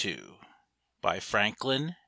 Y. 0.03 0.13
TO 0.15 0.31
MRS. 1.03 1.21
FRANKLIN 1.21 1.89
P. 1.89 1.93